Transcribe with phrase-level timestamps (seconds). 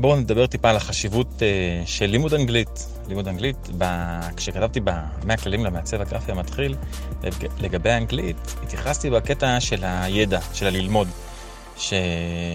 [0.00, 2.86] בואו נדבר טיפה על החשיבות uh, של לימוד אנגלית.
[3.08, 3.84] לימוד אנגלית, ב...
[4.36, 6.74] כשכתבתי ב-100 כללים למעצב הגרפי המתחיל,
[7.60, 11.08] לגבי האנגלית, התייחסתי בקטע של הידע, של הללמוד.
[11.76, 11.94] ש...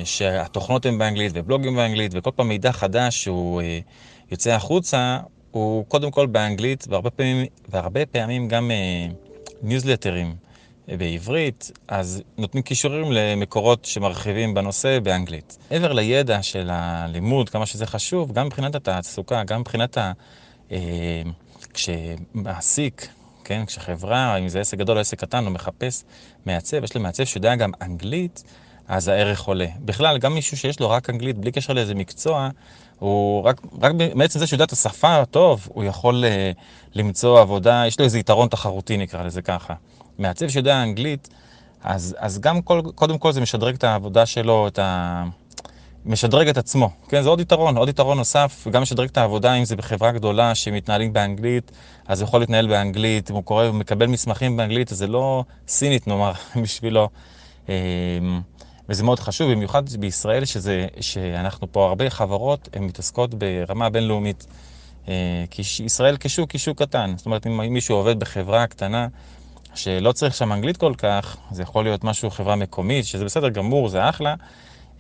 [0.03, 3.65] שהתוכנות הן באנגלית ובלוגים באנגלית, וכל פעם מידע חדש שהוא uh,
[4.31, 5.19] יוצא החוצה,
[5.51, 9.13] הוא קודם כל באנגלית, והרבה פעמים, והרבה פעמים גם uh,
[9.61, 10.44] ניוזלטרים.
[10.87, 15.57] בעברית, אז נותנים קישורים למקורות שמרחיבים בנושא באנגלית.
[15.71, 20.11] מעבר לידע של הלימוד, כמה שזה חשוב, גם מבחינת התעסוקה, גם מבחינת ה...
[20.71, 21.21] אה,
[21.73, 23.07] כשמעסיק,
[23.43, 26.03] כן, כשחברה, אם זה עסק גדול או עסק קטן, הוא מחפש
[26.45, 28.43] מעצב, יש לו מעצב שיודע גם אנגלית,
[28.87, 29.67] אז הערך עולה.
[29.79, 32.49] בכלל, גם מישהו שיש לו רק אנגלית, בלי קשר לאיזה מקצוע,
[32.99, 36.57] הוא רק, רק בעצם זה שיודע את השפה טוב, הוא יכול uh,
[36.95, 39.73] למצוא עבודה, יש לו איזה יתרון תחרותי נקרא לזה ככה.
[40.19, 41.29] מעצב שיודע אנגלית,
[41.83, 45.23] אז, אז גם כל, קודם כל זה משדרג את העבודה שלו, את ה...
[46.05, 47.21] משדרג את עצמו, כן?
[47.21, 51.13] זה עוד יתרון, עוד יתרון נוסף, גם משדרג את העבודה, אם זה בחברה גדולה שמתנהלים
[51.13, 51.71] באנגלית,
[52.07, 56.07] אז הוא יכול להתנהל באנגלית, אם הוא קורא ומקבל מסמכים באנגלית, אז זה לא סינית
[56.07, 56.31] נאמר
[56.63, 57.09] בשבילו.
[57.69, 57.73] אמ,
[58.89, 64.45] וזה מאוד חשוב, במיוחד בישראל, שזה, שאנחנו פה הרבה חברות, הן מתעסקות ברמה בינלאומית.
[65.07, 67.13] אה, כי ישראל כשוק היא שוק קטן.
[67.17, 69.07] זאת אומרת, אם מישהו עובד בחברה קטנה,
[69.75, 73.89] שלא צריך שם אנגלית כל כך, זה יכול להיות משהו, חברה מקומית, שזה בסדר גמור,
[73.89, 74.35] זה אחלה.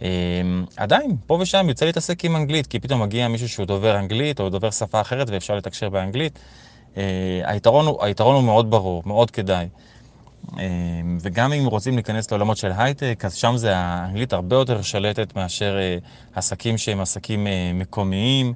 [0.01, 4.39] אמ, עדיין, פה ושם יוצא להתעסק עם אנגלית, כי פתאום מגיע מישהו שהוא דובר אנגלית
[4.39, 6.39] או דובר שפה אחרת ואפשר לתקשר באנגלית.
[6.97, 9.67] אה, היתרון הוא, היתרון הוא מאוד ברור, מאוד כדאי.
[10.53, 15.35] אמ, וגם אם רוצים להיכנס לעולמות של הייטק, אז שם זה האנגלית הרבה יותר שלטת
[15.35, 15.97] מאשר אה,
[16.35, 18.53] עסקים שהם עסקים אה, מקומיים.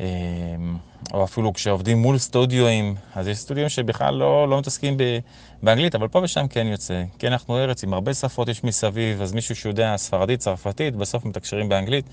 [0.00, 0.76] אמ,
[1.14, 5.18] או אפילו כשעובדים מול סטודיואים, אז יש סטודיואים שבכלל לא, לא מתעסקים ב,
[5.62, 7.04] באנגלית, אבל פה ושם כן יוצא.
[7.18, 11.68] כן, אנחנו ארץ עם הרבה שפות יש מסביב, אז מישהו שיודע ספרדית, צרפתית, בסוף מתקשרים
[11.68, 12.04] באנגלית.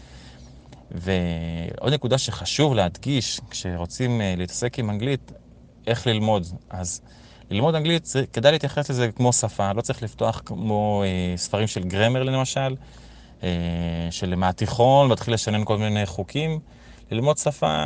[0.92, 5.32] ועוד נקודה שחשוב להדגיש, כשרוצים uh, להתעסק עם אנגלית,
[5.88, 6.48] איך ללמוד.
[6.70, 7.02] אז
[7.50, 11.84] ללמוד אנגלית, זה, כדאי להתייחס לזה כמו שפה, לא צריך לפתוח כמו uh, ספרים של
[11.84, 12.76] גרמר למשל,
[13.42, 13.44] uh,
[14.12, 16.60] של מהתיכון, להתחיל לשנן כל מיני חוקים.
[17.12, 17.86] ללמוד שפה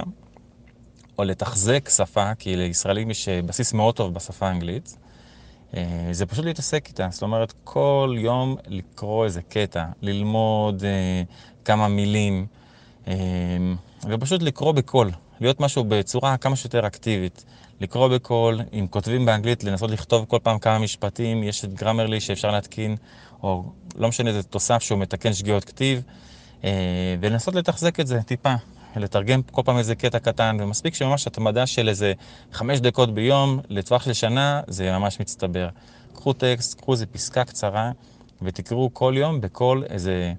[1.17, 4.97] או לתחזק שפה, כי לישראלים יש אה, בסיס מאוד טוב בשפה האנגלית,
[5.77, 7.07] אה, זה פשוט להתעסק איתה.
[7.11, 11.23] זאת אומרת, כל יום לקרוא איזה קטע, ללמוד אה,
[11.65, 12.47] כמה מילים,
[14.09, 17.45] ופשוט לקרוא בקול, להיות משהו בצורה כמה שיותר אקטיבית.
[17.81, 22.51] לקרוא בקול, אם כותבים באנגלית, לנסות לכתוב כל פעם כמה משפטים, יש את גרמרלי שאפשר
[22.51, 22.95] להתקין,
[23.43, 23.63] או
[23.95, 26.01] לא משנה, זה תוסף שהוא מתקן שגיאות כתיב,
[27.19, 28.55] ולנסות לתחזק את זה טיפה.
[28.95, 32.13] לתרגם כל פעם איזה קטע קטן, ומספיק שממש התמדה של איזה
[32.51, 35.69] חמש דקות ביום לטווח של שנה, זה ממש מצטבר.
[36.13, 37.91] קחו טקסט, קחו איזה פסקה קצרה,
[38.41, 40.33] ותקראו כל יום בכל איזה...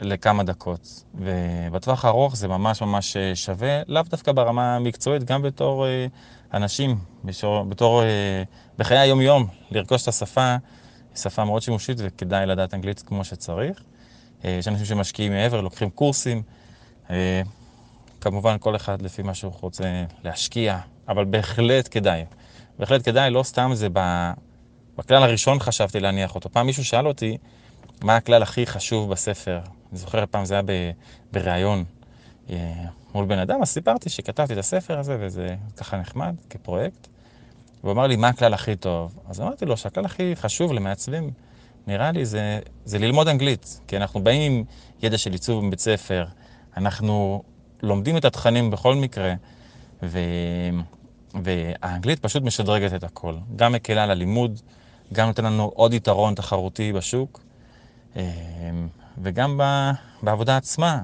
[0.00, 1.04] לכמה דקות.
[1.14, 6.06] ובטווח הארוך זה ממש ממש אה, שווה, לאו דווקא ברמה המקצועית, גם בתור אה,
[6.54, 8.42] אנשים, בשור, בתור, אה,
[8.78, 10.56] בחיי היום-יום, לרכוש את השפה,
[11.16, 13.82] שפה מאוד שימושית וכדאי לדעת אנגלית כמו שצריך.
[14.44, 16.42] יש אנשים שמשקיעים מעבר, לוקחים קורסים.
[17.10, 17.42] אה,
[18.20, 20.78] כמובן, כל אחד לפי מה שהוא רוצה להשקיע,
[21.08, 22.24] אבל בהחלט כדאי.
[22.78, 23.88] בהחלט כדאי, לא סתם זה
[24.98, 26.50] בכלל הראשון חשבתי להניח אותו.
[26.52, 27.38] פעם מישהו שאל אותי
[28.02, 29.60] מה הכלל הכי חשוב בספר.
[29.90, 30.62] אני זוכר פעם זה היה
[31.32, 31.84] בריאיון
[32.50, 32.72] אה,
[33.14, 37.08] מול בן אדם, אז סיפרתי שכתבתי את הספר הזה, וזה ככה נחמד, כפרויקט.
[37.82, 39.18] והוא אמר לי, מה הכלל הכי טוב?
[39.28, 41.30] אז אמרתי לו שהכלל הכי חשוב למעצבים,
[41.86, 43.80] נראה לי, זה, זה ללמוד אנגלית.
[43.88, 44.64] כי אנחנו באים עם
[45.02, 46.24] ידע של עיצוב מבית ספר,
[46.76, 47.42] אנחנו
[47.82, 49.34] לומדים את התכנים בכל מקרה,
[50.02, 50.18] ו...
[51.42, 53.34] והאנגלית פשוט משדרגת את הכל.
[53.56, 54.60] גם מקלה על הלימוד,
[55.12, 57.40] גם נותן לנו עוד יתרון תחרותי בשוק,
[58.16, 58.22] אה,
[59.22, 59.60] וגם
[60.22, 61.02] בעבודה עצמה.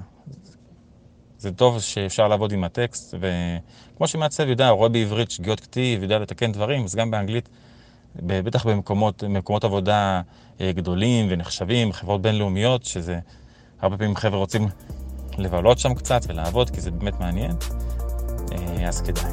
[1.39, 6.53] זה טוב שאפשר לעבוד עם הטקסט, וכמו שמעצב יודע, רואה בעברית שגיאות כתיב, יודע לתקן
[6.53, 7.49] דברים, אז גם באנגלית,
[8.17, 10.23] בטח במקומות, במקומות עבודה
[10.61, 13.19] אה, גדולים ונחשבים, חברות בינלאומיות, שזה
[13.81, 14.69] הרבה פעמים חבר'ה רוצים
[15.39, 17.57] לבלות שם קצת ולעבוד, כי זה באמת מעניין,
[18.53, 19.33] אה, אז כדאי.